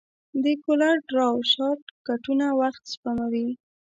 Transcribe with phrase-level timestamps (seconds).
[0.43, 3.49] د کولر ډراو شارټکټونه وخت سپموي.